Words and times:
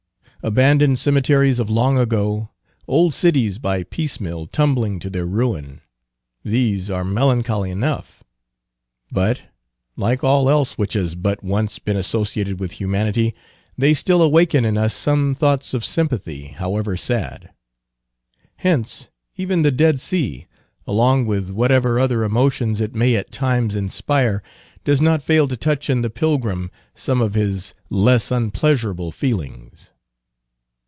Abandoned 0.43 0.97
cemeteries 0.97 1.59
of 1.59 1.69
long 1.69 1.99
ago, 1.99 2.49
old 2.87 3.13
cities 3.13 3.59
by 3.59 3.83
piecemeal 3.83 4.47
tumbling 4.47 4.97
to 4.97 5.07
their 5.07 5.27
ruin, 5.27 5.81
these 6.43 6.89
are 6.89 7.03
melancholy 7.03 7.69
enough; 7.69 8.23
but, 9.11 9.43
like 9.95 10.23
all 10.23 10.49
else 10.49 10.79
which 10.79 10.93
has 10.93 11.13
but 11.13 11.43
once 11.43 11.77
been 11.77 11.95
associated 11.95 12.59
with 12.59 12.71
humanity, 12.71 13.35
they 13.77 13.93
still 13.93 14.19
awaken 14.23 14.65
in 14.65 14.79
us 14.79 14.95
some 14.95 15.35
thoughts 15.35 15.75
of 15.75 15.85
sympathy, 15.85 16.45
however 16.47 16.97
sad. 16.97 17.51
Hence, 18.55 19.09
even 19.37 19.61
the 19.61 19.69
Dead 19.69 19.99
Sea, 19.99 20.47
along 20.87 21.27
with 21.27 21.51
whatever 21.51 21.99
other 21.99 22.23
emotions 22.23 22.81
it 22.81 22.95
may 22.95 23.15
at 23.15 23.31
times 23.31 23.75
inspire, 23.75 24.41
does 24.83 25.01
not 25.01 25.21
fail 25.21 25.47
to 25.47 25.55
touch 25.55 25.87
in 25.87 26.01
the 26.01 26.09
pilgrim 26.09 26.71
some 26.95 27.21
of 27.21 27.35
his 27.35 27.75
less 27.91 28.31
unpleasurable 28.31 29.11
feelings. 29.11 29.91